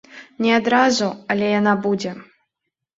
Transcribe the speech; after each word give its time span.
Не 0.45 0.51
адразу, 0.59 1.11
але 1.35 1.53
яна 1.59 1.79
будзе. 1.87 2.19